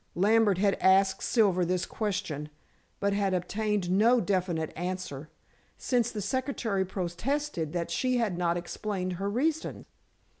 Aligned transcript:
Lambert 0.15 0.57
had 0.57 0.79
asked 0.81 1.21
Silver 1.21 1.63
this 1.63 1.85
question, 1.85 2.49
but 2.99 3.13
had 3.13 3.35
obtained 3.35 3.91
no 3.91 4.19
definite 4.19 4.73
answer, 4.75 5.29
since 5.77 6.09
the 6.09 6.23
secretary 6.23 6.83
protested 6.83 7.71
that 7.73 7.91
she 7.91 8.17
had 8.17 8.35
not 8.35 8.57
explained 8.57 9.13
her 9.13 9.29
reasons. 9.29 9.85